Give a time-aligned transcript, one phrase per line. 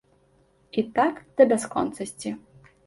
[0.81, 2.39] І так да бясконцасці.